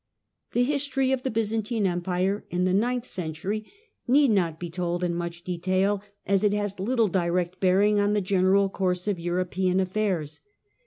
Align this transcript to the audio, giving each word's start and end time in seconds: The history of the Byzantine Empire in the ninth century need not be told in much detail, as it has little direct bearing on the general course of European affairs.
The 0.53 0.63
history 0.63 1.11
of 1.11 1.21
the 1.21 1.29
Byzantine 1.29 1.85
Empire 1.85 2.43
in 2.49 2.63
the 2.65 2.73
ninth 2.73 3.05
century 3.05 3.71
need 4.07 4.29
not 4.31 4.59
be 4.59 4.67
told 4.67 5.03
in 5.03 5.13
much 5.13 5.43
detail, 5.43 6.01
as 6.25 6.43
it 6.43 6.53
has 6.53 6.79
little 6.79 7.07
direct 7.07 7.59
bearing 7.59 7.99
on 7.99 8.13
the 8.13 8.19
general 8.21 8.67
course 8.67 9.07
of 9.07 9.19
European 9.19 9.79
affairs. 9.79 10.41